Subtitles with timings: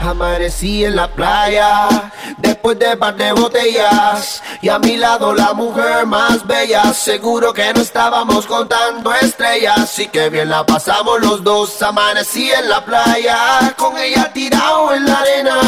[0.00, 1.88] Amanecí en la playa,
[2.36, 6.92] después de par de botellas, y a mi lado la mujer más bella.
[6.92, 11.82] Seguro que no estábamos contando estrellas, así que bien la pasamos los dos.
[11.82, 15.60] Amanecí en la playa, con ella tirado en la arena.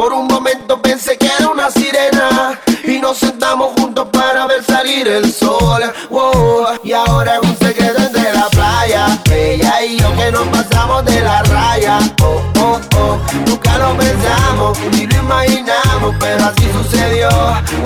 [0.00, 5.06] Por un momento pensé que era una sirena, y nos sentamos juntos para ver salir
[5.06, 5.82] el sol.
[6.08, 11.04] Wow, y ahora es un secreto entre la playa, ella y yo que nos pasamos
[11.04, 11.98] de la raya.
[12.22, 17.28] Oh, oh, oh, nunca lo pensamos ni lo imaginamos, pero así sucedió.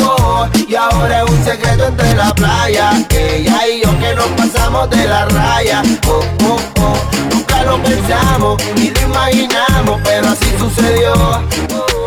[0.07, 4.89] Oh, y ahora es un secreto entre la playa, ella y yo que nos pasamos
[4.89, 5.83] de la raya.
[6.07, 12.04] Oh, oh, oh, nunca lo pensamos ni lo imaginamos, pero así sucedió.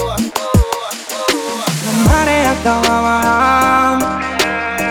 [2.06, 4.08] Marea estaba bajando,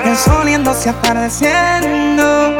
[0.05, 2.57] el sol yéndose atardeciendo.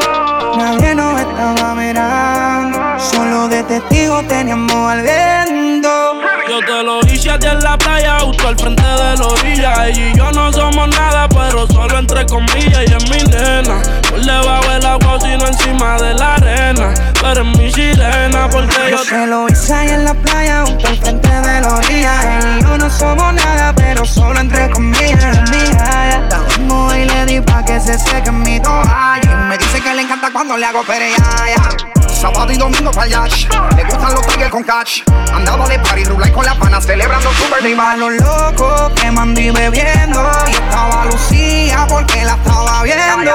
[0.57, 6.21] Nadie nos estaba mirando, solo de testigo teníamos al viento.
[6.49, 9.87] Yo te lo hice a ti en la playa, justo al frente de la orilla.
[9.87, 12.83] Ella y yo no somos nada, pero solo entre comillas.
[12.87, 16.93] Y es mi nena, por debajo del agua, sino encima de la arena.
[17.21, 20.97] Pero es mi sirena, porque yo se lo hice ahí en la playa, junto al
[20.97, 22.13] frente de la orilla.
[22.57, 25.51] Y yo no somos nada, pero solo entre comillas.
[25.51, 29.21] La y le di pa' que se seque en mi toalla.
[29.23, 31.86] Y me dice que le encanta cuando le hago pereaya.
[32.17, 33.47] Sábado y domingo para yash.
[33.75, 35.01] Le gustan los tigres con catch.
[35.31, 37.73] Andaba de party, rula y con la pana celebrando su birthday.
[37.73, 40.27] Iba a los locos que mandí bebiendo.
[40.47, 43.31] Y estaba Lucía porque la estaba viendo.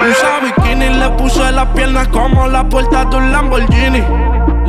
[0.00, 4.02] Usa bikini, le puse las piernas como la puerta de un Lamborghini.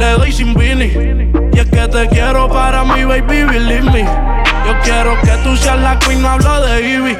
[0.03, 0.91] Le doy sin vini.
[1.53, 4.03] Y es que te quiero para mi baby, believe me.
[4.03, 7.17] Yo quiero que tú seas la queen, no hablo de Ivy.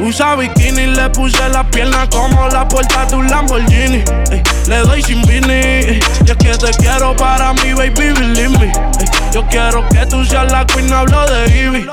[0.00, 4.04] Usa bikini, le puse las piernas como la puerta de un Lamborghini.
[4.66, 6.00] Le doy sin vini.
[6.24, 8.72] Y es que te quiero para mi baby, believe me.
[9.30, 11.86] Yo quiero que tú seas la queen, hablo de Ivy.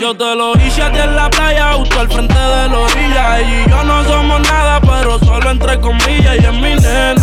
[0.00, 3.40] Yo te lo hice a ti en la playa, justo al frente de la orilla.
[3.42, 6.36] Y yo no somos nada, pero solo entre comillas.
[6.40, 7.22] Y es mi nena,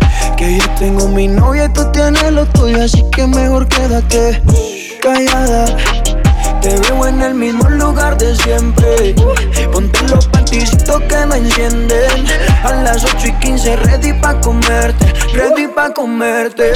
[0.41, 4.41] Que yo tengo mi novia y tú tienes lo tuyo, así que mejor quédate
[4.99, 5.65] callada.
[6.63, 9.13] Te veo en el mismo lugar de siempre.
[9.71, 12.25] Ponte los que me encienden.
[12.63, 15.13] A las 8 y 15, ready pa' comerte.
[15.33, 16.73] Ready pa' comerte.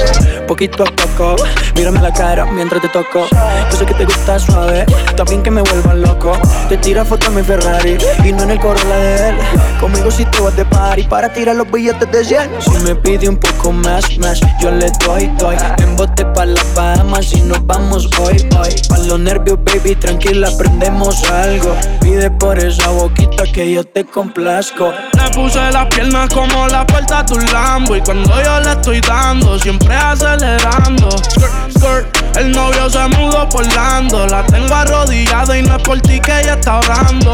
[0.48, 1.36] Poquito a poco,
[1.76, 3.28] mírame la cara mientras te toco.
[3.72, 4.86] Yo sé que te gusta suave,
[5.18, 6.38] también que me vuelva loco.
[6.70, 9.36] Te tira foto en mi Ferrari y no en el Corolla de él.
[9.80, 12.50] Conmigo si te vas de party para tirar los billetes de 100.
[12.62, 15.58] Si me pide un poco más, más, yo le doy, doy.
[15.80, 18.70] En bote pa' las Bahamas y nos vamos hoy, hoy.
[18.88, 21.76] Pa' los nervios, baby, tranquila, aprendemos algo.
[22.00, 24.94] Pide por esa boquita que yo te complazco.
[25.14, 27.96] Le puse las piernas como la puerta de un Lambo.
[27.96, 31.10] Y cuando yo le estoy dando, siempre acelerando.
[31.10, 34.28] Skirt, el novio se mudó por Lando.
[34.28, 37.32] La tengo arrodillada y no es por ti que ella está orando.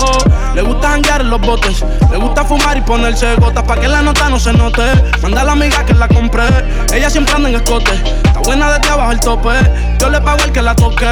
[0.53, 3.63] Le gusta janguear los botes Le gusta fumar y ponerse gotas.
[3.63, 4.83] Pa' que la nota no se note.
[5.21, 6.45] Manda a la amiga que la compré.
[6.93, 7.91] Ella siempre anda en escote.
[7.93, 9.49] Está buena desde abajo el tope.
[9.99, 11.07] Yo le pago el que la toque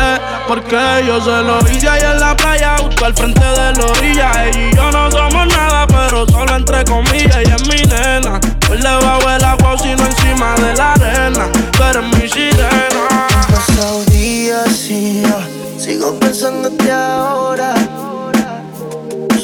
[0.48, 4.50] Porque yo se lo hice ahí en la playa Justo al frente de la orilla.
[4.50, 9.30] Y yo no somos nada Pero solo entre comillas Ella es mi nena Por debajo
[9.30, 11.48] del agua sino encima de la arena
[11.78, 15.40] Pero es mi sirena pasado días y yo
[15.78, 17.74] sigo pensándote ahora.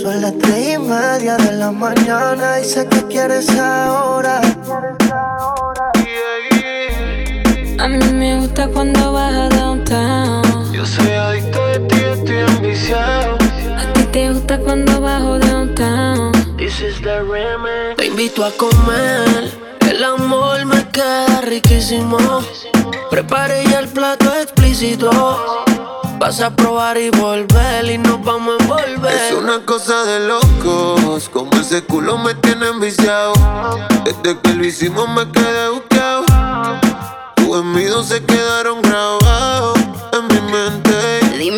[0.01, 4.41] Son las tres y media de la mañana y sé que quieres ahora.
[7.79, 10.73] A mí me gusta cuando vas a downtown.
[10.73, 13.37] Yo soy adicto de ti, estoy enviciado.
[13.77, 15.54] A ti te gusta cuando bajo downtown.
[17.97, 19.51] Te invito a comer,
[19.89, 22.19] el amor me queda riquísimo.
[23.09, 25.09] Prepare ya el plato explícito.
[26.19, 29.15] Vas a probar y volver y nos vamos a envolver.
[29.15, 33.33] Es una cosa de locos, como ese culo me tiene enviciado.
[34.03, 36.25] Desde que lo hicimos me quedé buqueado.
[37.35, 39.74] Tus gemidos se quedaron grabados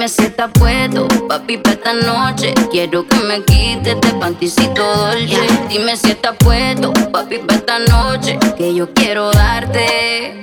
[0.07, 2.54] está puesto, papi, para esta noche.
[2.71, 5.48] Quiero que me quites de panticito dolce.
[5.68, 8.39] Dime si está puesto, papi, para esta noche.
[8.57, 10.39] Que yo quiero darte.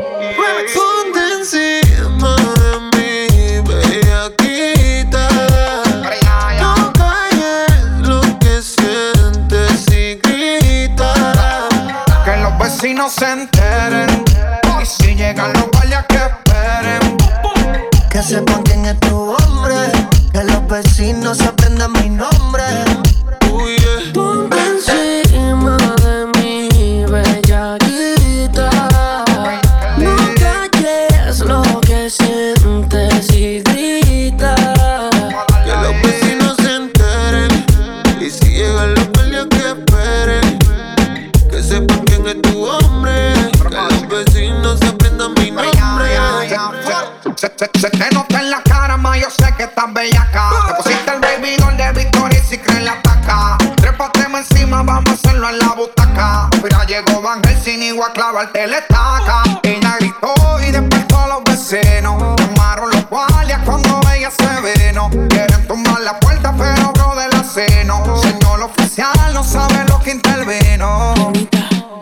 [0.75, 5.29] Ponte encima de mí, bellaquita.
[6.61, 11.15] No calles lo que sientes y grita.
[12.25, 14.25] Que los vecinos se enteren.
[14.83, 17.17] Y si llegan los guardias que esperen.
[18.11, 19.44] Que sepan quién es tu hombre.
[20.75, 22.65] Vecinos aprendan mi nombre.
[57.95, 59.43] Helsing y voy a clavarte la estaca.
[59.63, 62.37] Ella gritó y despertó los vecinos.
[62.39, 65.11] Llamaron los guardias cuando ella se veno.
[65.29, 68.21] Quieren tumbar la puerta, pero bro de la seno.
[68.21, 71.15] Señor oficial, no sabe lo que interveno.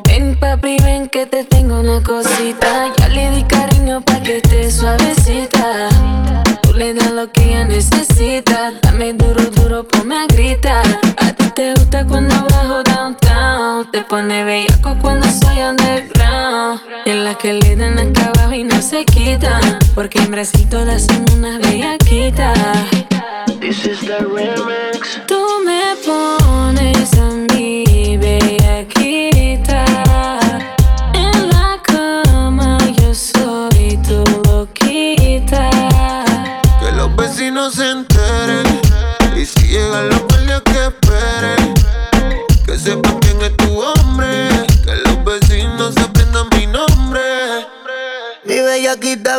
[0.04, 2.92] Ven papi, ven que te tengo una cosita.
[2.98, 5.88] Ya le di cariño pa' que esté suavecita.
[6.62, 8.72] Tú le das lo que ella necesita.
[8.82, 10.84] Dame duro, duro, ponme a gritar.
[14.12, 16.82] Pone bellaco cuando soy underground.
[17.06, 19.78] Y en las que le dan acá abajo y no se quitan.
[19.94, 22.58] Porque en Brasil todas son unas bellaquitas.
[23.58, 25.18] This is the remix.
[25.26, 25.51] Tú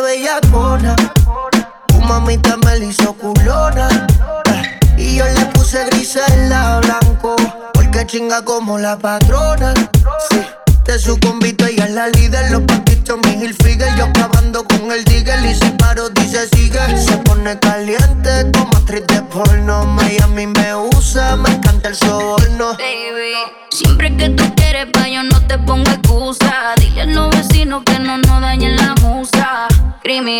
[0.00, 0.96] bellacona.
[1.88, 3.88] Tu mamita me la hizo culona.
[4.96, 7.36] Y yo le puse grisela blanco.
[7.72, 9.74] Porque chinga como la patrona.
[10.30, 10.40] Sí.
[10.84, 15.02] De su convito ella es la líder, los patitos mi Hilfiger Yo acabando con el
[15.04, 19.86] digger y si paro dice sigue Se pone caliente como actriz de porno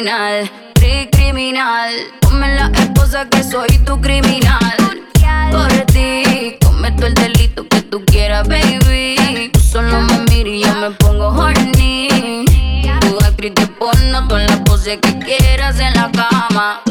[0.04, 1.90] Criminal, cri criminal
[2.20, 4.76] Ponme la esposa que soy tu criminal.
[5.50, 9.48] Por ti, cometo el delito que tú quieras, baby.
[9.54, 12.44] Tú solo me miras y yo me pongo horny.
[13.00, 16.82] Tú actriz de porno, todas las poses que quieras en la cama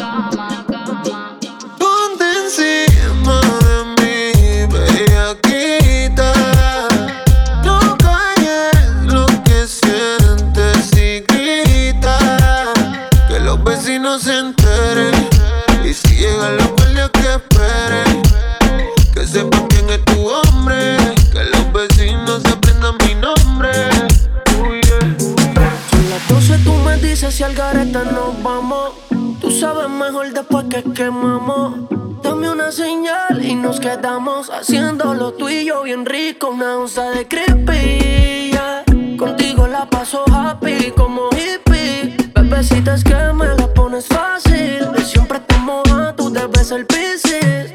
[30.44, 31.74] después que quemamos.
[32.22, 36.50] Dame una señal y nos quedamos haciéndolo tú y yo bien rico.
[36.50, 38.51] Una onza de creepy.
[38.51, 38.84] yeah.
[39.18, 42.16] Contigo la paso happy como hippie.
[42.35, 44.85] Bebecita es que me la pones fácil.
[44.97, 47.73] Y siempre te moja, tú debes el piscis.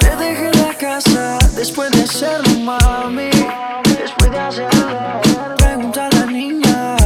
[0.00, 3.30] Te dejé la casa después de hacerlo, mami.
[3.84, 4.86] Después de hacerlo.
[5.56, 6.96] Pregunta a la niña.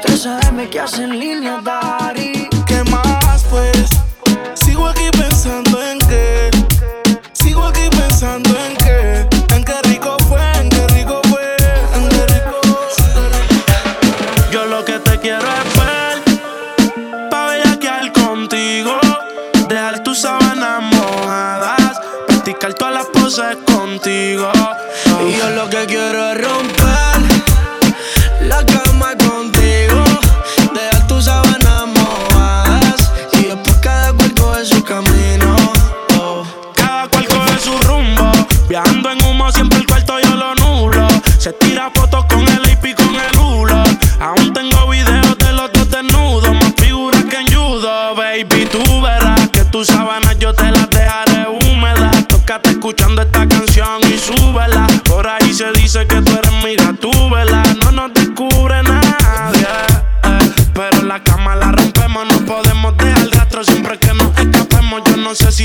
[0.00, 1.60] 3 AM que hace en línea,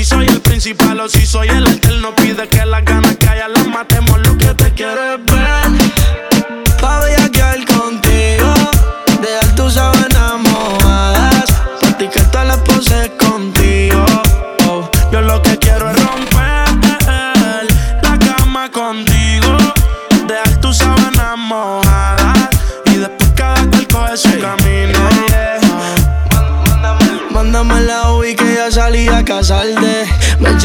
[0.00, 1.79] si soy el principal o si soy el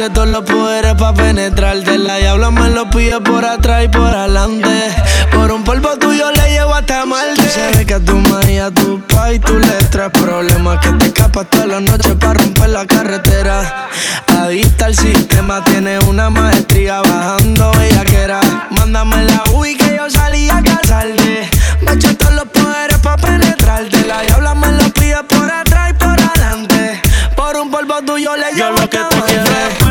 [0.05, 1.97] Me eché todos los poderes pa' penetrarte.
[1.97, 4.93] La diabla me lo pide por atrás y por adelante.
[5.31, 7.49] Por un polvo tuyo le llevo hasta Marte.
[7.49, 10.77] Se ve que a tu madre y a tu pai tú le traes problemas.
[10.79, 13.87] Que te escapas todas las noches pa' romper la carretera.
[14.27, 18.41] Adicta al sistema, tiene una maestría bajando bellaquera.
[18.69, 21.49] Mándame la UI que yo salí a casarte.
[21.81, 24.05] Me eché todos los poderes pa' penetrarte.
[24.05, 27.01] La diabla me lo pide por atrás y por adelante.
[27.35, 29.84] Por un polvo tuyo le Yo llevo lo que hasta te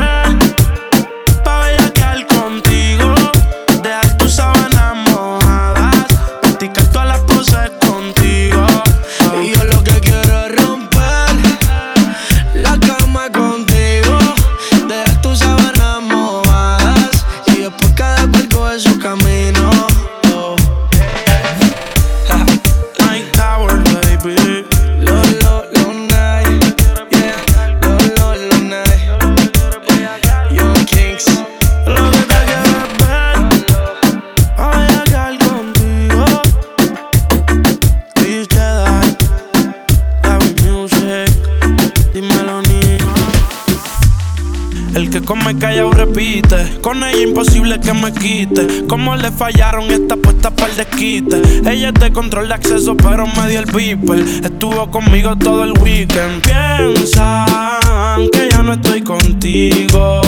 [45.64, 46.78] callado repite.
[46.82, 48.84] Con ella imposible que me quite.
[48.86, 51.40] Como le fallaron esta puesta para el desquite.
[51.66, 54.18] Ella es de control de acceso, pero me dio el beeper.
[54.44, 56.42] Estuvo conmigo todo el weekend.
[56.42, 60.20] Piensan que ya no estoy contigo.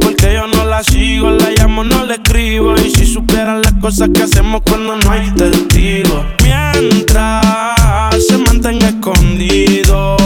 [0.00, 2.74] Porque yo no la sigo, la llamo, no le escribo.
[2.76, 6.24] Y si supieran las cosas que hacemos cuando no hay testigos.
[6.42, 7.44] Mientras
[8.26, 10.16] se mantenga escondido.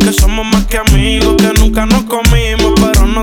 [0.00, 2.61] Que somos más que amigos, que nunca nos comimos,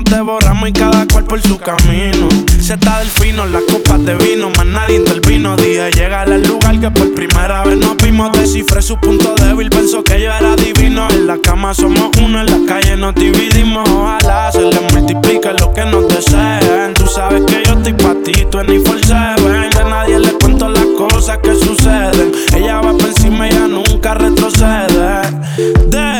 [0.00, 2.28] nos devoramos y cada cual por su camino.
[2.60, 5.56] Se está del fino, las copas de vino, más nadie intervino.
[5.56, 8.32] Dije, llega al lugar que por primera vez nos vimos.
[8.32, 11.08] Descifré su punto débil, pensó que yo era divino.
[11.10, 13.88] En la cama somos uno, en la calle nos dividimos.
[13.88, 16.94] Ojalá se les multiplique lo que nos deseen.
[16.94, 19.70] Tú sabes que yo estoy pa' ti, tú ni for seven.
[19.70, 22.32] De nadie le cuento las cosas que suceden.
[22.54, 26.19] Ella va por encima, ella nunca retrocede.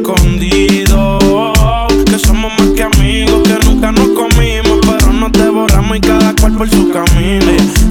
[6.61, 7.45] por su camino.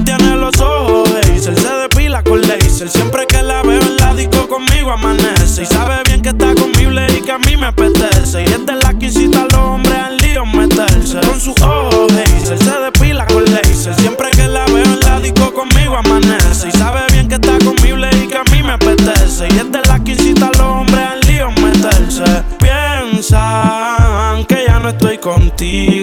[0.05, 2.89] Tiene los ojos laser, se depila con laser.
[2.89, 5.65] Siempre que la veo en la disco conmigo amanece.
[5.65, 8.43] Y sabe bien que está conmigo y que a mí me apetece.
[8.43, 11.19] Y es de la que incita a los hombres al lío meterse.
[11.21, 13.93] Con sus ojos laser, se depila con laser.
[13.97, 16.69] Siempre que la veo en la disco conmigo amanece.
[16.69, 19.49] Y sabe bien que está conmigo y que a mí me apetece.
[19.51, 22.45] Y es de la que incita a los hombres al lío meterse.
[22.61, 26.00] Piensan que ya no estoy contigo.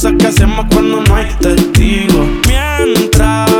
[0.00, 2.26] Cosas que hacemos cuando no hay testigos.
[2.48, 3.50] Mientras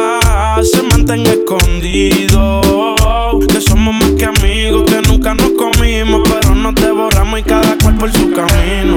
[0.62, 2.62] se mantenga escondido.
[3.46, 6.22] Que somos más que amigos, que nunca nos comimos.
[6.26, 8.96] Pero nos devoramos y cada cual por su camino.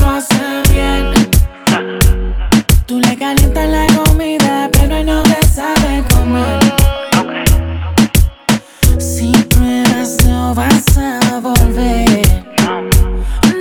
[10.51, 12.45] no vas a volver.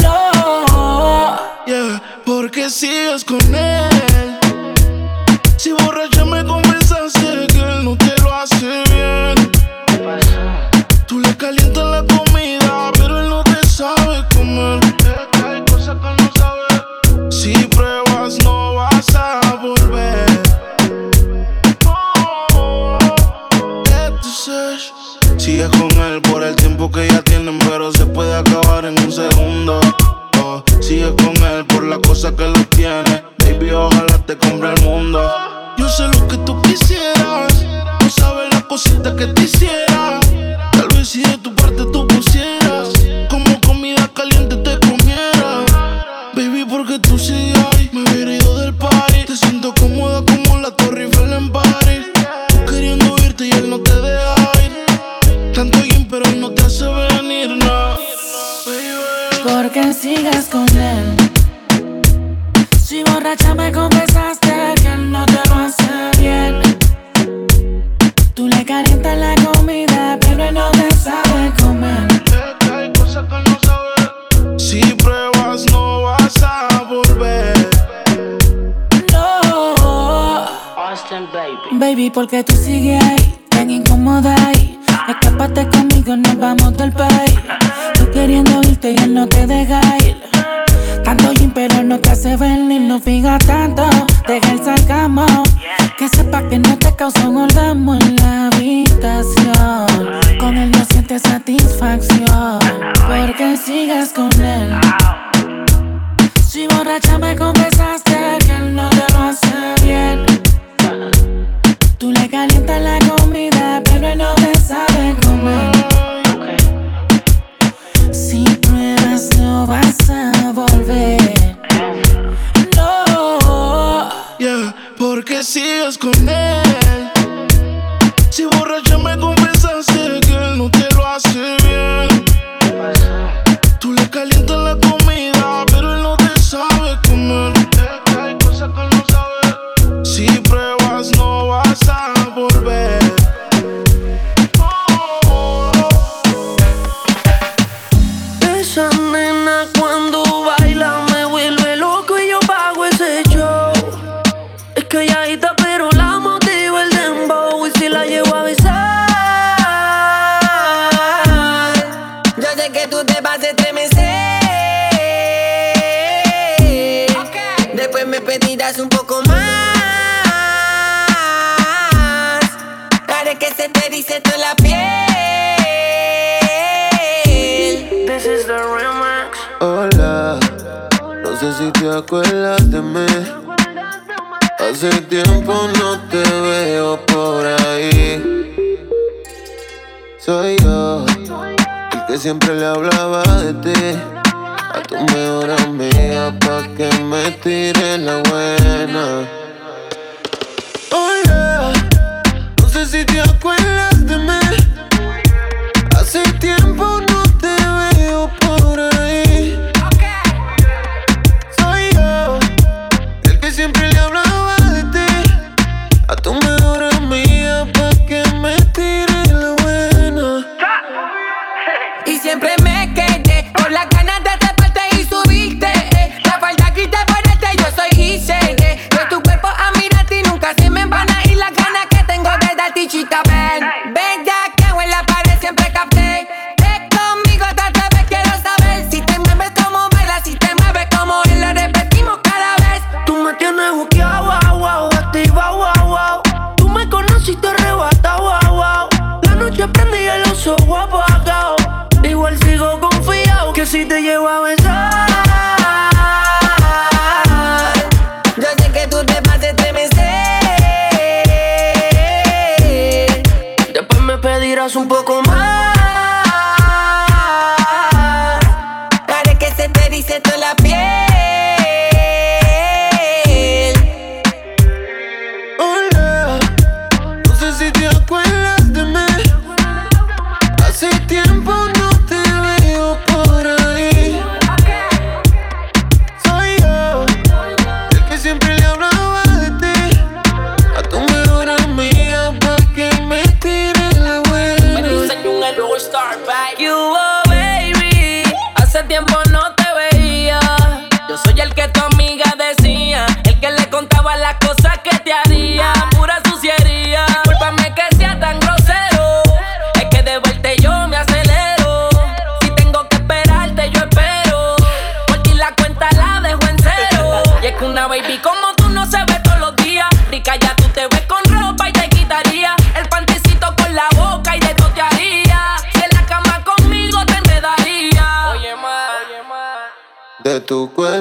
[0.02, 1.38] No.
[1.66, 3.89] Yeah, porque sigues con él.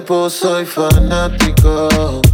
[0.10, 2.29] cuerpo soy fanático.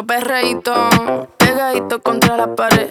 [0.00, 0.74] puro perreíto,
[1.36, 2.90] pegadito contra la pared.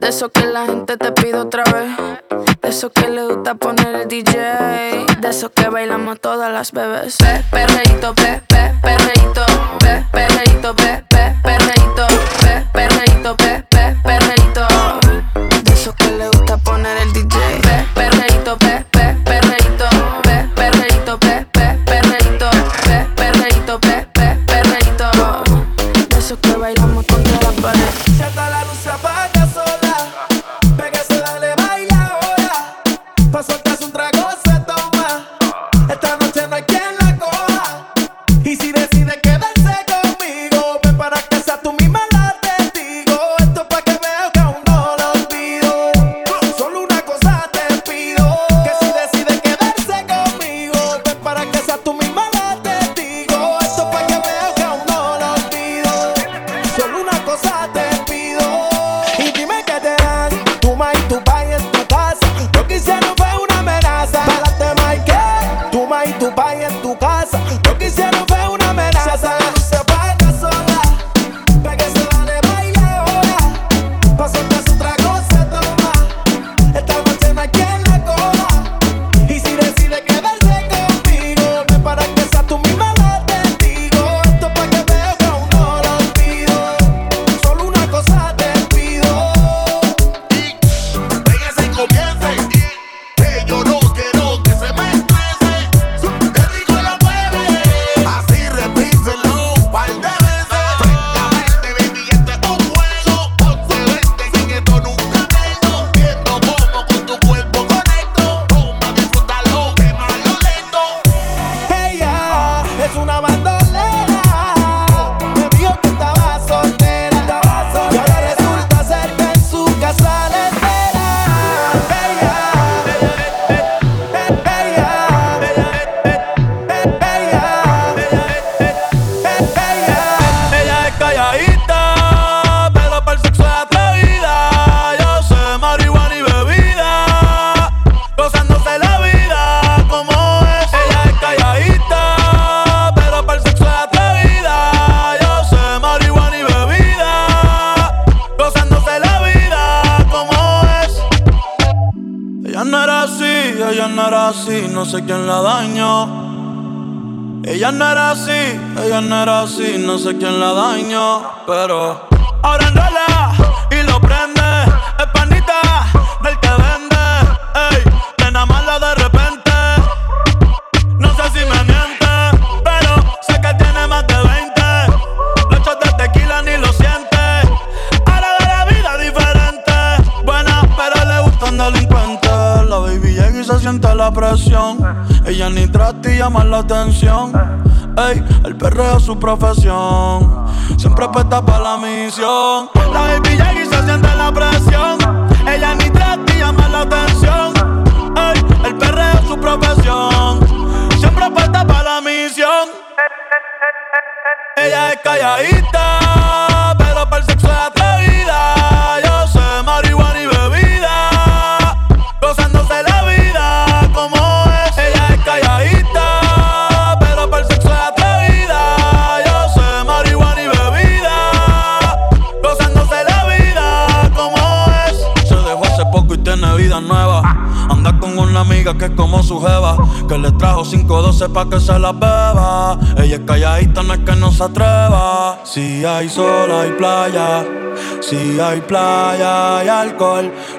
[0.00, 1.90] De eso que la gente te pide otra vez.
[2.60, 4.34] De eso que le gusta poner el DJ.
[5.20, 7.16] De eso que bailamos todas las bebés.
[7.18, 9.46] Pe, perreíto, pe, pe, perreíto,
[9.78, 12.43] pe, perreíto, pe, pe, perreíto.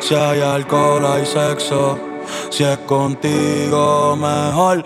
[0.08, 1.98] Si hay alcohol hay sexo,
[2.52, 4.86] si es contigo mejor.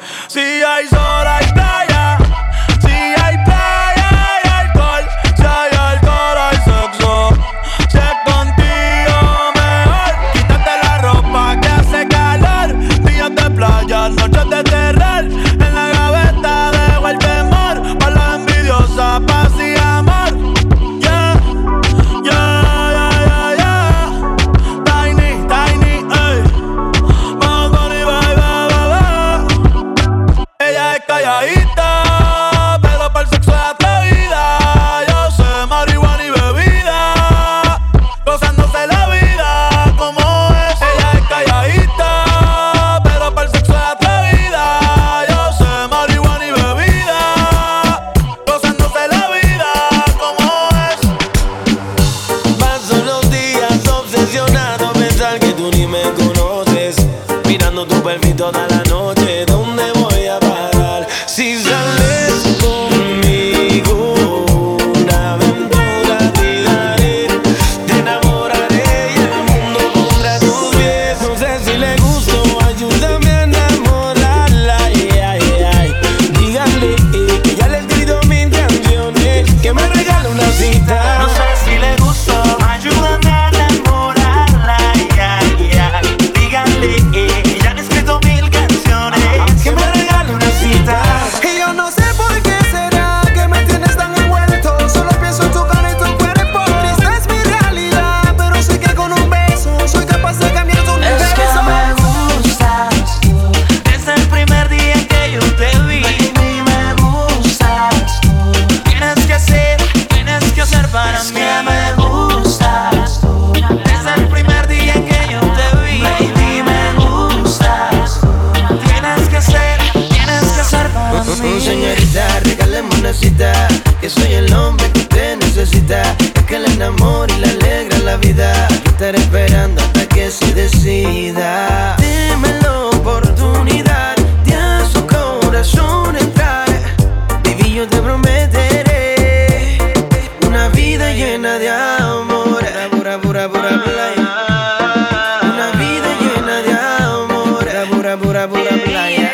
[148.49, 149.28] pura playa.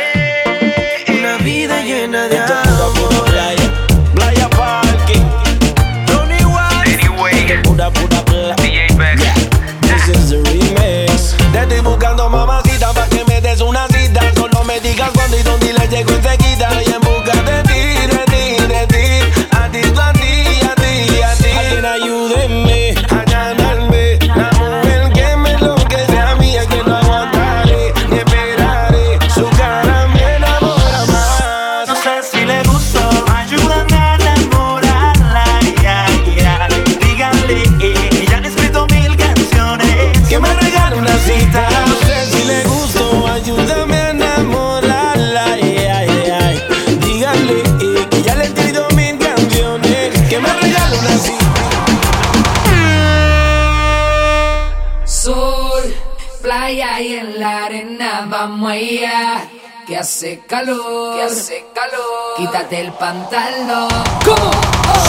[61.45, 62.37] Hace calor.
[62.37, 63.87] Quítate el pantalón.
[64.25, 64.51] ¿Cómo?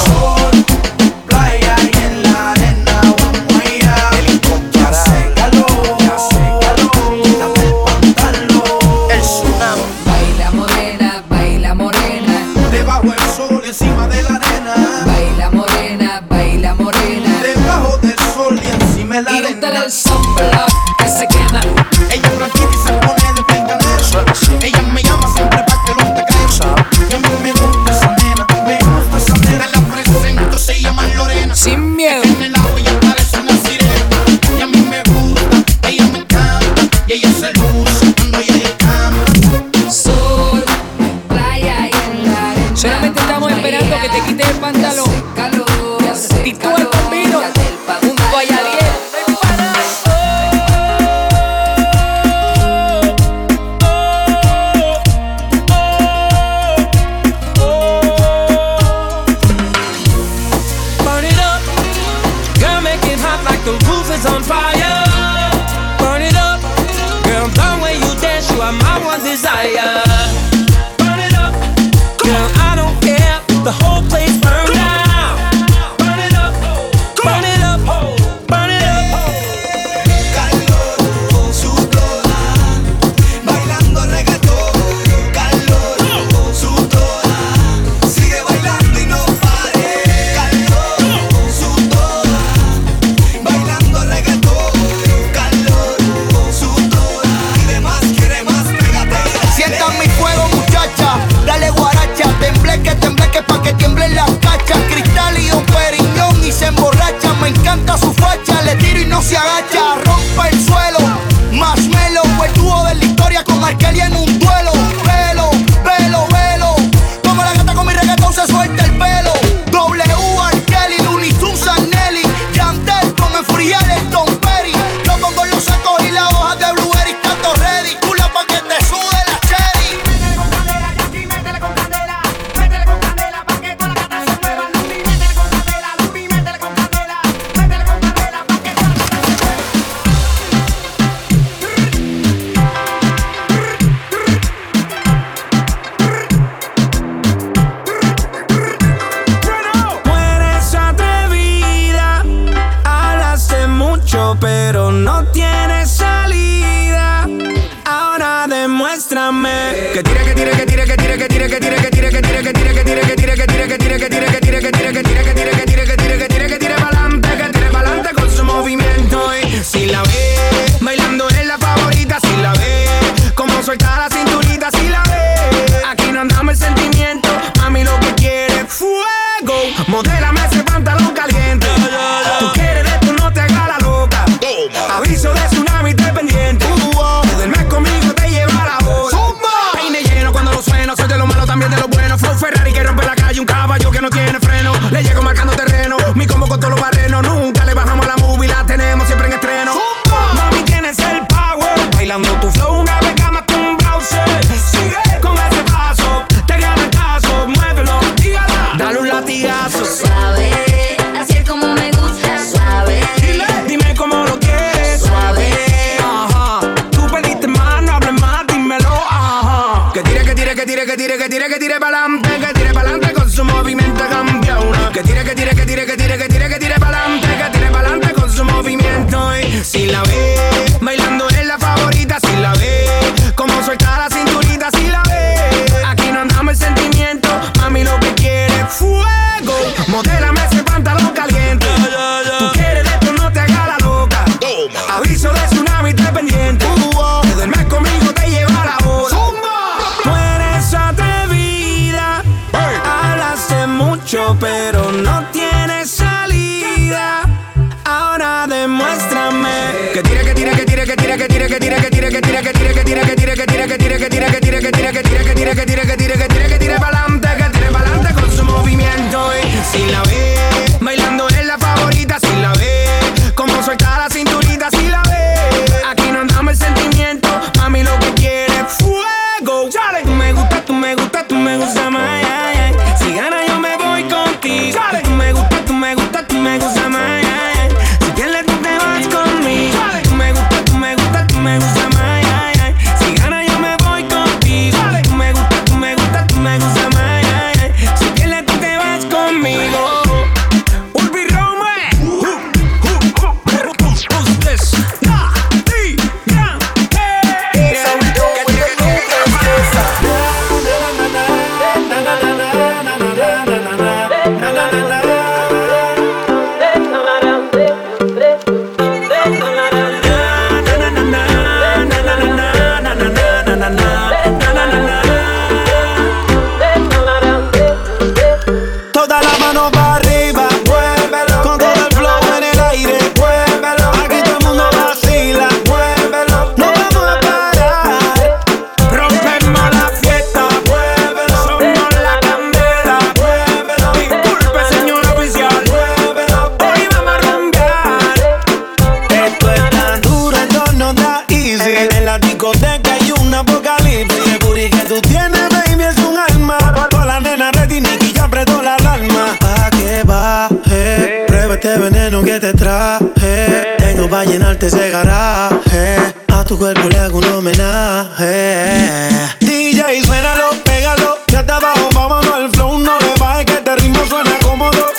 [0.04, 0.65] Sol,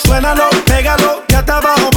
[0.07, 1.96] suénalo, pégalo, ya está abajo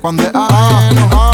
[0.00, 1.25] cuando es.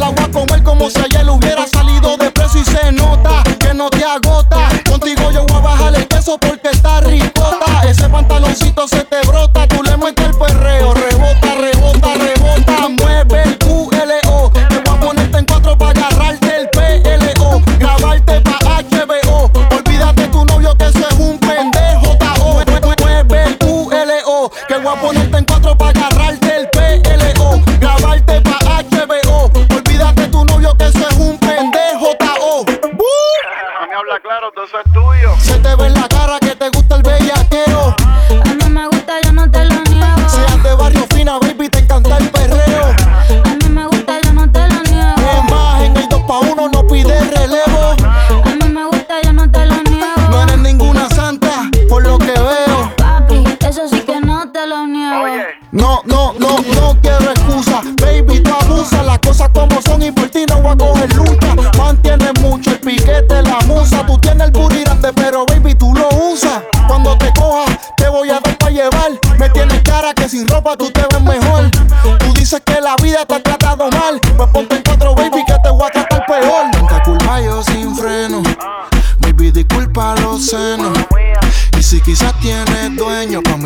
[0.00, 3.74] el agua con él como si ayer hubiera salido de preso y se nota que
[3.74, 4.68] no te agota.
[4.88, 7.82] Contigo yo voy a bajar el peso porque está ricota.
[7.86, 9.04] Ese pantaloncito se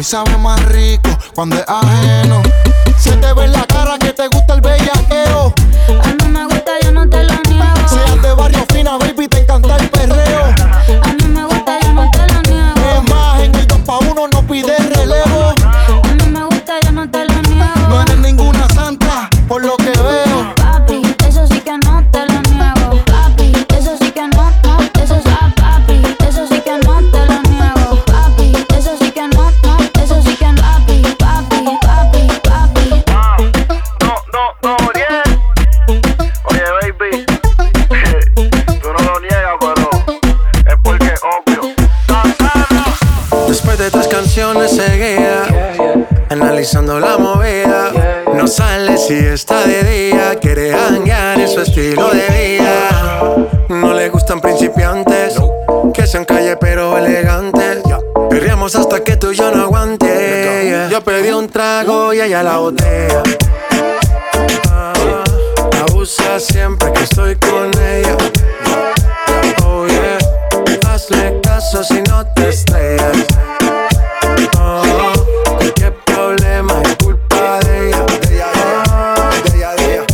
[0.04, 2.42] sabe más rico cuando es ajeno.
[62.14, 63.22] Y ella la botella.
[64.70, 64.92] Ah,
[65.88, 68.16] abusa siempre que estoy con ella.
[69.64, 70.18] Oh yeah,
[70.88, 73.16] hazle caso si no te estrellas.
[74.60, 75.12] Oh,
[75.56, 78.06] cualquier problema es culpa de ella.
[78.06, 80.04] De ella, de ella.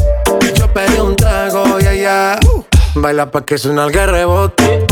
[0.54, 2.38] Yo pedí un trago y ella
[2.94, 4.86] baila pa' que suena el rebote.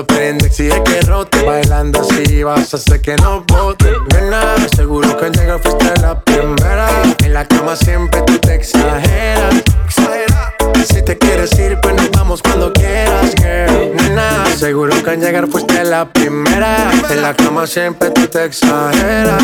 [0.00, 1.42] Lo prende, exige que rote.
[1.42, 3.92] Bailando así vas a hacer que no bote.
[4.14, 6.88] Nena, seguro que al llegar fuiste la primera.
[7.22, 9.54] En la cama siempre tú te exageras.
[9.84, 10.54] Exagera.
[10.86, 13.94] Si te quieres ir, pues nos vamos cuando quieras, girl.
[13.96, 16.90] Nena, seguro que al llegar fuiste la primera.
[17.10, 19.42] En la cama siempre tú te exageras.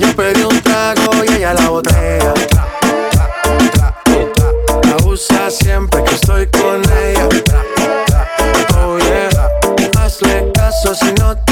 [0.00, 2.34] Yo pedí un trago y ella la botella.
[4.98, 7.51] Abusa siempre que estoy con ella.
[10.72, 11.51] Caso si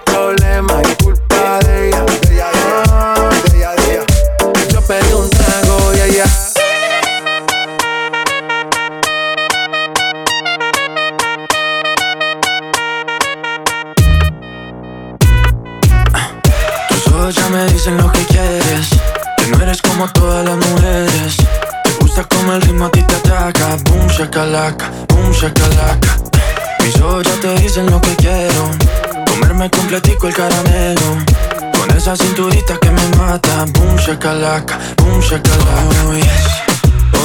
[30.31, 31.17] el caramelo.
[31.77, 33.65] Con esa cinturita que me mata.
[33.73, 36.05] Boom shakalaka, boom shakalaka.
[36.07, 36.47] Oh, yes.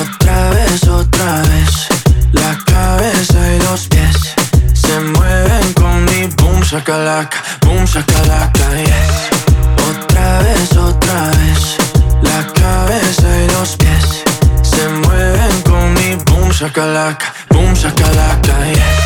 [0.00, 1.88] Otra vez, otra vez.
[2.32, 4.34] La cabeza y los pies
[4.74, 9.30] Se mueven con mi boom shakalaka Boom shakalaka, yes.
[9.88, 11.76] Otra vez, otra vez.
[12.22, 14.22] La cabeza y los pies
[14.62, 19.05] Se mueven con mi boom shakalaka Boom shakalaka, yes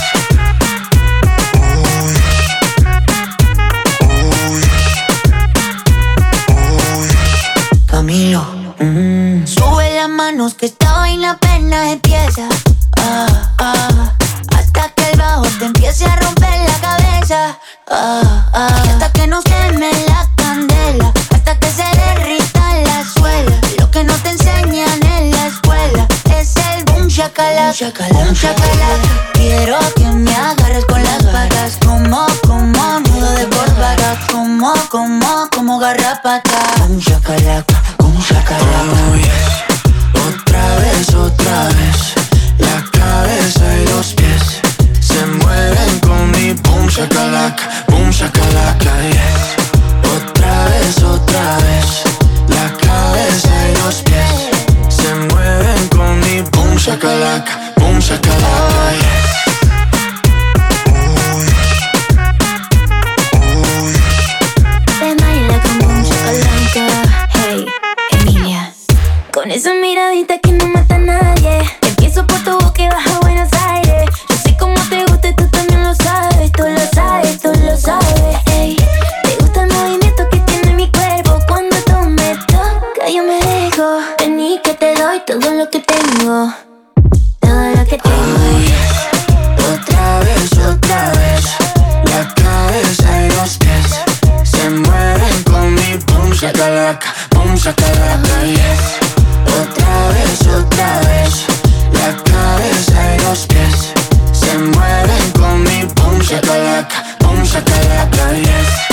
[96.51, 98.99] shakalaka Boom shakalaka, yes.
[99.47, 101.47] Otra vez, otra vez.
[101.93, 103.93] La cabeza y los pies
[104.33, 108.90] se mueven con mi boom shakalaka, boom shakalaka, yes.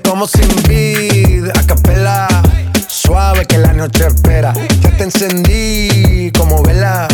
[0.00, 2.26] Como sin vid, a capela.
[2.88, 4.54] Suave que la noche espera.
[4.80, 7.06] Ya te encendí como vela.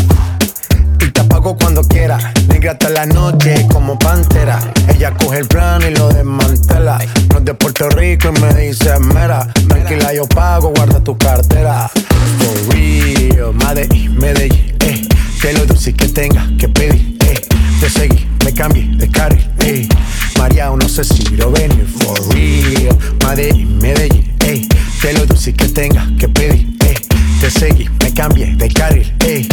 [1.01, 2.33] Y te apago cuando quiera.
[2.47, 4.61] Negra hasta la noche como pantera.
[4.95, 6.99] Ella coge el plano y lo desmantela.
[7.31, 9.49] No es de Puerto Rico y me dice mera.
[9.69, 11.91] Tranquila, yo pago, guarda tu cartera.
[11.91, 14.98] For real, Medellín, eh.
[15.41, 17.41] Que lo dulce que tenga que pedir, eh.
[17.81, 19.89] Te seguí, me cambié de carril, eh.
[20.37, 22.99] María, no sé si lo venir, for real.
[23.25, 24.67] Medellín, Medellín, eh.
[25.01, 26.95] Que lo dulce que tenga que pedir, eh.
[27.41, 29.47] Te seguí, me cambié de carril, eh.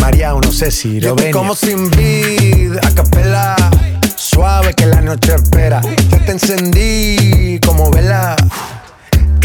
[0.00, 1.32] María, no sé si lo venir.
[1.32, 3.56] Como sin vid, a capela.
[4.16, 5.80] Suave que la noche espera.
[6.10, 8.36] Ya te encendí como vela.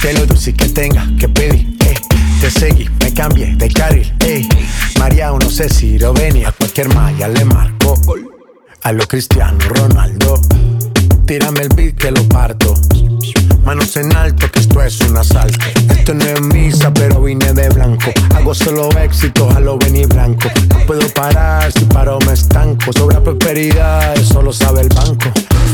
[0.00, 1.94] Que lo dulce que tenga que pedir, eh.
[2.40, 4.48] Te seguí, me cambié de carril, ey.
[4.98, 7.94] María, no sé si lo venía, cualquier malla le marco.
[8.82, 10.40] A lo Cristiano Ronaldo,
[11.26, 12.74] tírame el beat que lo parto.
[13.64, 15.58] Manos en alto, que esto es un asalto.
[15.90, 18.12] Esto no es misa, pero vine de blanco.
[18.34, 20.48] Hago solo éxito, a lo venir blanco.
[20.68, 22.92] No puedo parar, si paro me estanco.
[22.92, 25.30] Sobra prosperidad, eso lo sabe el banco.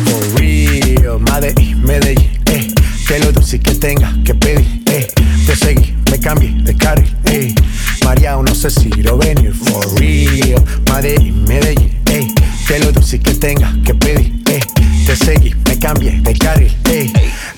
[0.06, 2.74] For real, Medellín, Medellín, eh.
[3.06, 5.06] Que lo dulce que tenga que pedir, eh.
[5.46, 7.54] Te seguí, me cambié de carril, eh.
[8.02, 10.64] María, no sé si lo venir, for real.
[10.90, 12.26] Medellín, Medellín, eh.
[12.66, 14.60] Que lo dulce que tenga que pedir, eh.
[15.06, 17.12] Te seguí, me cambié de carril, eh.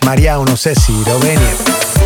[0.05, 2.06] María, no sé si lo venir.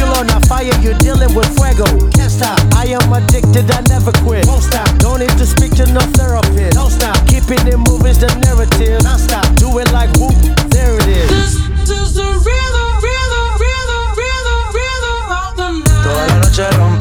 [0.00, 1.84] Feel on a fire, you're dealing with fuego.
[2.16, 2.56] Can't stop.
[2.72, 4.46] I am addicted, I never quit.
[4.46, 4.88] Won't stop.
[4.96, 6.72] Don't need to speak to no therapist.
[6.72, 7.20] Don't stop.
[7.28, 9.02] Keeping it moving's the narrative.
[9.02, 9.44] Not stop.
[9.56, 10.32] Do it like whoop.
[10.72, 11.28] There it is.
[11.28, 16.48] This, is the rhythm, rhythm, rhythm, rhythm, rhythm of the night.
[16.48, 16.99] Toda la noche.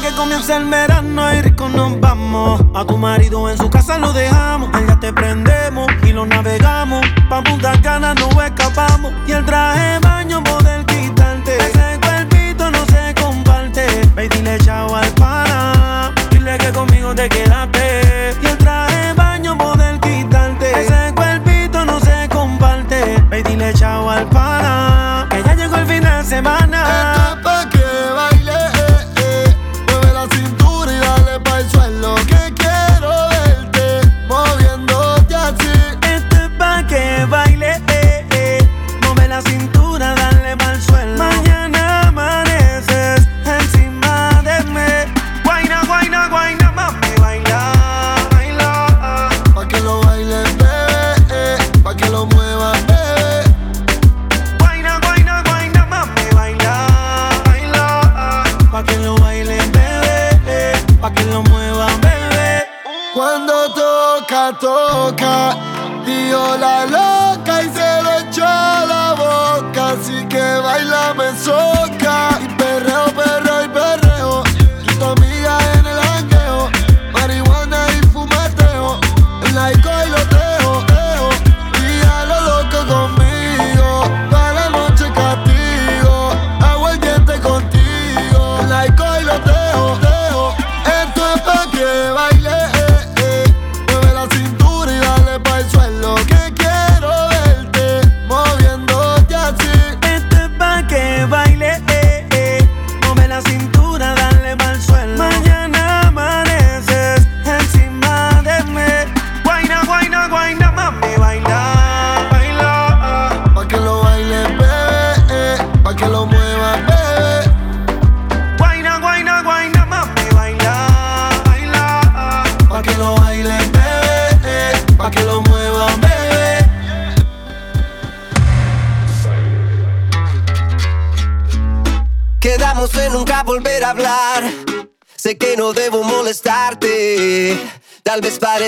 [0.00, 2.62] que comienza el verano y rico nos vamos.
[2.74, 7.04] A tu marido en su casa lo dejamos, allá te prendemos y lo navegamos.
[7.28, 11.56] Pa' Punta Cana no escapamos y el traje baño poder quitarte.
[11.58, 18.05] Ese cuerpito no se comparte, ve dile chao al pana, dile que conmigo te quedaste.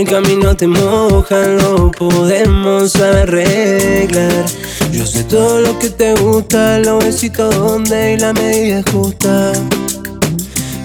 [0.00, 4.46] el camino te mojan, lo podemos arreglar.
[4.92, 9.52] Yo sé todo lo que te gusta, los besitos donde y la medida justa.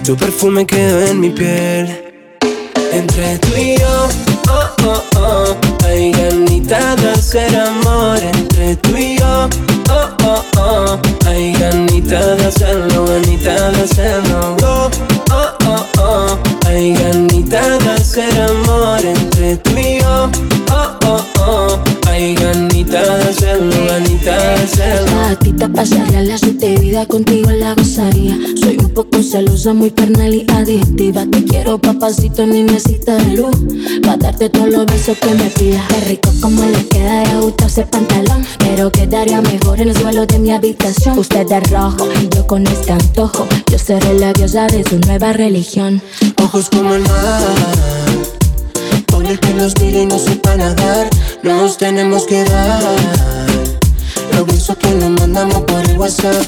[0.03, 2.13] Tu perfume quedó en mi piel.
[2.91, 4.07] Entre tú y yo,
[4.49, 8.17] oh, oh, oh, hay ganitas de hacer amor.
[8.21, 9.49] Entre tú y yo,
[9.91, 14.57] oh, oh, oh, hay ganitas de hacerlo, ganitas de hacerlo.
[14.61, 14.89] Oh,
[15.31, 18.99] oh, oh, oh, hay ganitas de hacer amor.
[19.03, 20.29] Entre tú y yo,
[25.35, 25.39] hacerlo.
[25.39, 28.37] A ti te pasaría la suerte vida contigo la gozaría.
[28.55, 31.25] Soy un poco celosa, muy carnal y adictiva.
[31.25, 33.55] Te quiero, papacito, mi mesita de luz.
[34.03, 35.83] Pa' darte todos los besos que me pidas.
[35.89, 38.45] Qué rico como le queda de gusto ese pantalón.
[38.59, 41.19] Pero quedaría mejor en el suelo de mi habitación.
[41.19, 43.47] Usted de rojo y yo con este antojo.
[43.71, 46.01] Yo seré la diosa de su nueva religión.
[46.41, 47.55] Ojos como el mar.
[49.07, 51.09] Pobre que los tire y no sepa nadar.
[51.43, 53.54] Nos tenemos que dar.
[54.33, 56.45] Los besos que nos mandamos por el WhatsApp.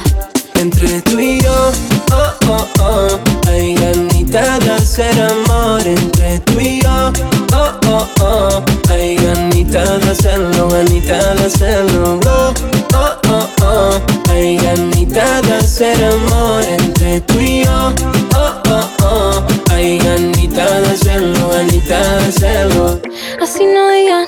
[0.55, 1.71] Entre tú y yo,
[2.11, 5.81] oh, oh, oh, hay ganitas de hacer amor.
[5.85, 7.13] Entre tú y yo,
[7.53, 12.19] oh, oh, oh, hay ganitas de hacerlo, ganitas de hacerlo.
[12.25, 12.53] Oh,
[12.95, 16.63] oh, oh, oh, hay ganitas de hacer amor.
[16.63, 17.93] Entre tú y yo,
[18.35, 22.99] oh, oh, oh, hay ganitas de hacerlo, ganita de hacerlo.
[23.39, 24.26] Así no digas.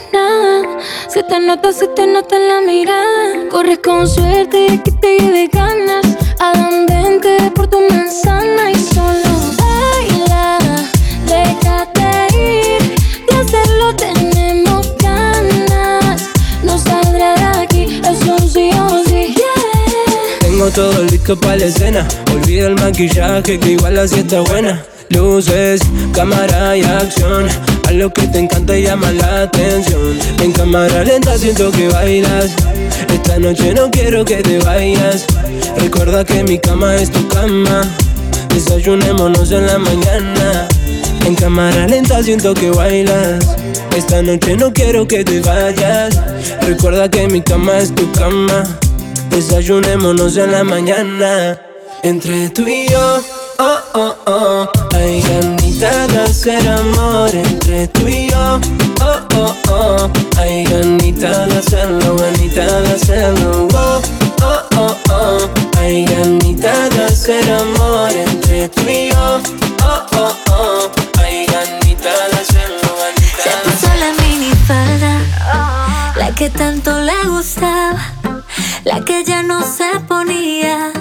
[1.11, 3.49] Se te nota, se te nota en la mirada.
[3.49, 6.05] Corres con suerte y que te lleve ganas.
[6.39, 10.59] Adandente por tu manzana y solo baila.
[11.25, 12.95] Déjate ir.
[13.27, 16.29] De hacerlo tenemos ganas.
[16.63, 19.33] No saldrá de aquí, es un sí o sí.
[19.33, 20.39] Yeah.
[20.41, 22.07] Tengo todo listo para la escena.
[22.31, 24.85] Olvida el maquillaje que igual así está buena.
[25.09, 25.81] Luces,
[26.13, 27.47] cámara y acción.
[27.87, 30.17] A lo que te encanta y llama la atención.
[30.41, 32.51] En cámara lenta siento que bailas.
[33.13, 35.25] Esta noche no quiero que te vayas.
[35.77, 37.81] Recuerda que mi cama es tu cama.
[38.53, 40.67] Desayunémonos en la mañana.
[41.25, 43.57] En cámara lenta siento que bailas.
[43.95, 46.19] Esta noche no quiero que te vayas.
[46.61, 48.63] Recuerda que mi cama es tu cama.
[49.29, 51.68] Desayunémonos en la mañana.
[52.01, 53.21] Entre tú y yo,
[53.59, 54.69] oh, oh, oh.
[54.95, 58.59] Hay ganita de hacer amor entre tú y yo,
[59.01, 60.09] oh, oh, oh.
[60.37, 64.01] Hay ganita de hacerlo, ganita de hacerlo, oh,
[64.41, 65.49] oh, oh, oh.
[65.79, 69.41] Hay ganita de hacer amor entre tú y yo,
[69.83, 70.91] oh, oh, oh.
[71.21, 78.13] Hay ganita de hacerlo, ganita Se puso la minifalda, la que tanto le gustaba,
[78.85, 80.91] la que ya no se ponía,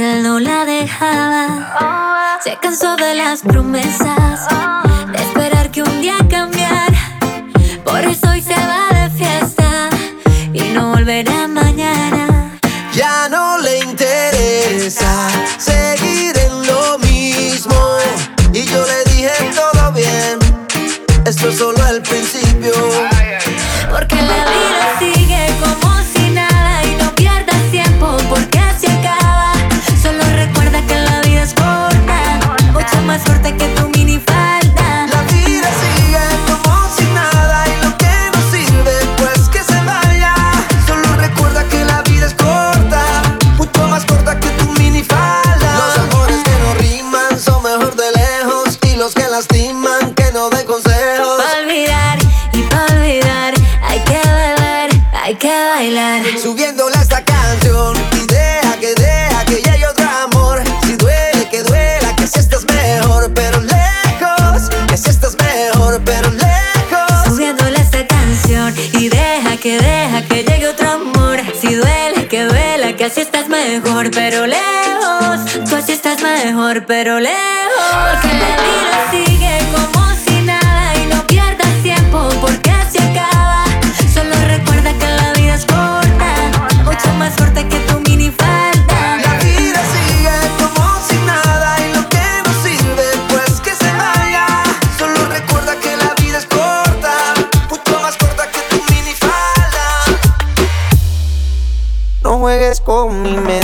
[0.00, 2.40] él no la dejaba.
[2.42, 4.46] Se cansó de las promesas,
[5.12, 6.98] de esperar que un día cambiara.
[7.84, 9.90] Por eso hoy se va de fiesta
[10.52, 12.58] y no volverá mañana.
[12.92, 15.28] Ya no le interesa
[15.58, 17.76] seguir en lo mismo.
[18.52, 20.38] Y yo le dije todo bien.
[21.24, 22.72] Esto es solo el principio.
[73.84, 75.68] Mejor, pero lejos.
[75.68, 77.34] Tú así estás mejor, pero lejos.
[77.92, 83.64] La vida sigue como si nada y no pierdas tiempo porque se acaba.
[84.12, 86.28] Solo recuerda que la vida es corta,
[86.84, 89.18] mucho más corta que tu minifalda.
[89.22, 94.46] La vida sigue como si nada y lo que no sirve, pues que se vaya.
[94.98, 97.34] Solo recuerda que la vida es corta,
[97.68, 99.86] mucho más corta que tu minifalda.
[102.22, 103.63] No juegues con mi mente.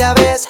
[0.00, 0.49] con aquella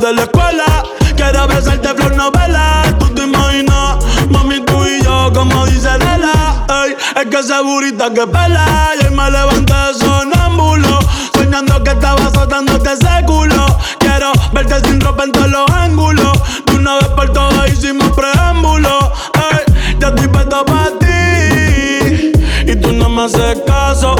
[0.00, 0.84] De la escuela.
[1.16, 2.82] Quiero besarte flor novela.
[2.98, 3.96] Tú te imaginas,
[4.30, 6.66] mami, tú y yo, como dice Lela.
[6.84, 8.92] Ey, es que esa burita que pela.
[9.00, 10.98] Y me levanté sonámbulo.
[11.34, 13.66] Soñando que estaba azotándote ese culo.
[13.98, 16.38] Quiero verte sin ropa en todos los ángulos.
[16.66, 19.12] De una vez por todas hicimos preámbulo.
[19.34, 22.32] Ey, yo estoy puesto para ti.
[22.66, 24.17] Y tú no me haces caso.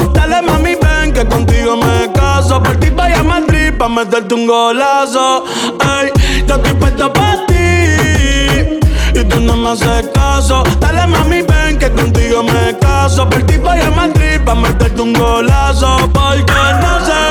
[3.89, 5.43] Pa' meterte un golazo.
[5.81, 6.11] Ey,
[6.47, 8.79] yo estoy puesto pa' ti.
[9.19, 10.63] Y tú no me haces caso.
[10.79, 13.29] Dale mami, ven que contigo me caso.
[13.29, 15.97] Por ti vaya a Madrid meterte un golazo.
[16.13, 17.23] Porque no sé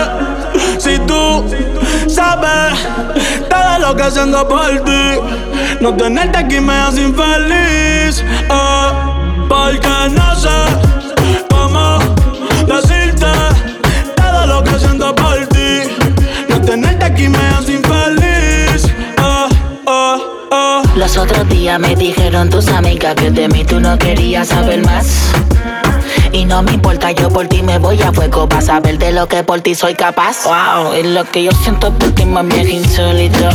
[0.79, 1.45] si tú
[2.09, 2.79] sabes
[3.49, 5.21] todo lo que haciendo por ti.
[5.81, 8.25] No tenerte aquí me hace infeliz.
[8.51, 8.91] eh,
[9.49, 10.88] porque no sé
[21.09, 25.33] Los otros días me dijeron tus amigas que de mí tú no querías saber más.
[26.33, 29.27] Y no me importa, yo por ti me voy a fuego para saber de lo
[29.27, 30.45] que por ti soy capaz.
[30.45, 33.49] Wow, y lo que yo siento por ti, mami, es insólito.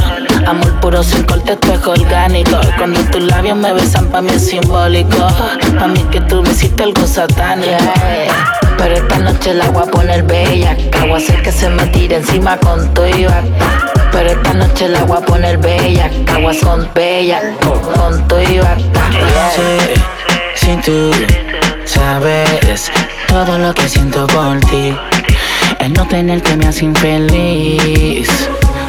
[0.48, 2.60] Amor puro sin corte, esto es orgánico.
[2.78, 5.28] Cuando tus labios me besan, pa' mí es simbólico.
[5.80, 7.78] Pa' mí que tú me hiciste algo satánico.
[8.78, 10.76] Pero esta noche la voy a poner bella.
[11.02, 13.28] Voy a hacer que se me tire encima con tu y
[14.12, 16.10] Pero esta noche la voy a poner bella.
[16.26, 18.60] Caguas con bella, con tu y
[19.56, 19.94] Sí,
[20.56, 21.12] si tú
[21.86, 22.92] sabes
[23.28, 24.96] todo lo que siento por ti.
[25.80, 28.30] El no tenerte me hace infeliz.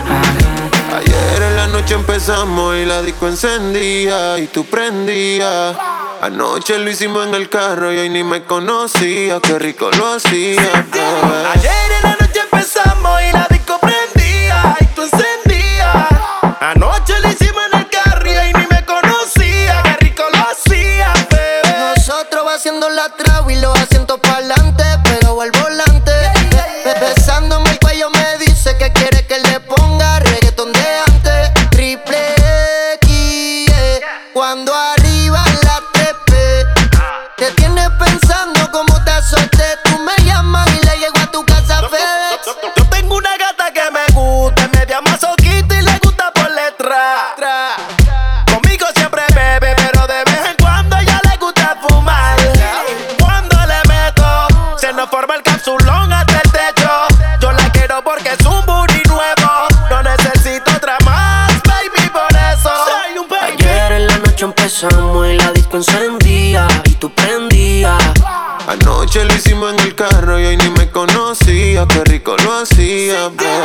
[0.08, 0.98] Ajá.
[0.98, 5.76] Ayer en la noche empezamos y la disco encendía y tú prendías.
[6.20, 10.62] Anoche lo hicimos en el carro y hoy ni me conocía, qué rico lo hacía.
[10.90, 11.46] bebé.
[11.54, 16.06] Ayer en la noche empezamos y la disco prendía y tú encendías.
[16.60, 17.73] Anoche lo hicimos en
[22.55, 23.84] haciendo la traba y los
[73.06, 73.64] lo hacía, bebé.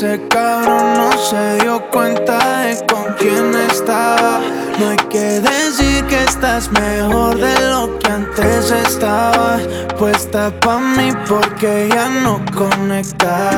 [0.00, 4.38] Ese cabrón no se dio cuenta de con quién estaba.
[4.78, 9.60] No hay que decir que estás mejor de lo que antes estabas.
[9.98, 13.57] Puesta pa' mí porque ya no conectaban.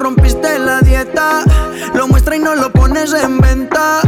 [0.00, 1.44] rompiste la dieta.
[1.94, 4.00] Lo muestra y no lo pones en venta.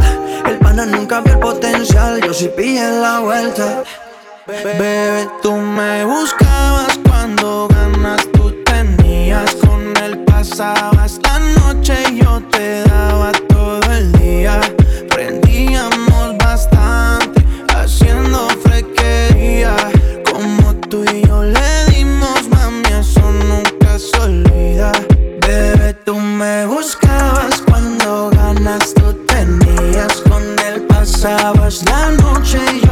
[0.45, 3.83] El pana nunca vio el potencial, yo sí pillé la vuelta.
[4.47, 9.55] Bebé, tú me buscabas cuando ganas tú tenías.
[9.55, 13.31] Con él pasabas la noche y yo te daba
[26.43, 32.82] me buscabas cuando ganas tú tenías, con él pasabas la noche y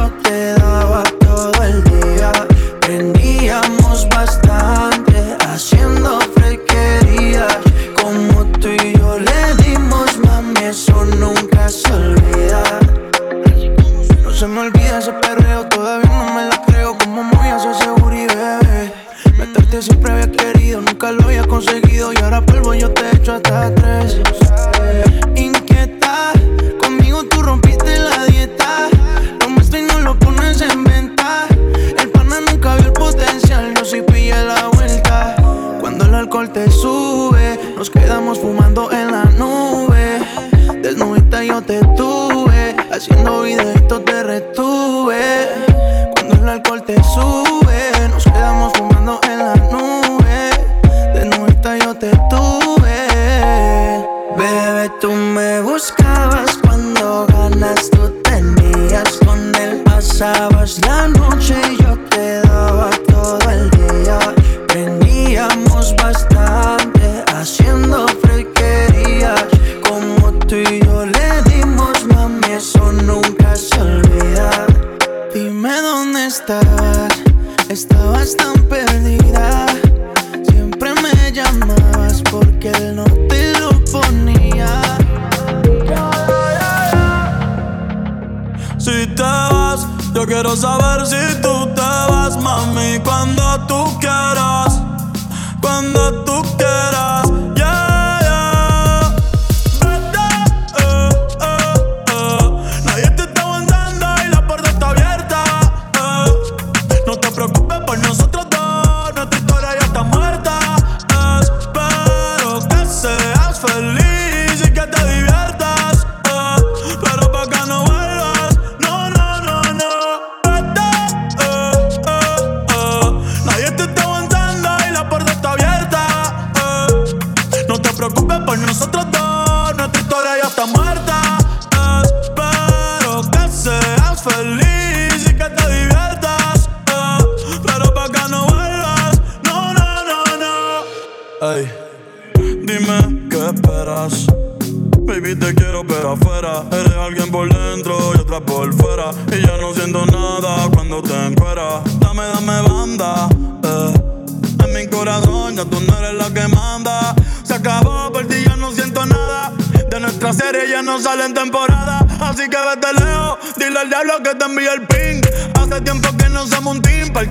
[161.30, 163.38] temporada, así que vete lejos.
[163.56, 165.20] Dile al diablo que te envíe el ping.
[165.54, 167.26] Hace tiempo que no somos un team, para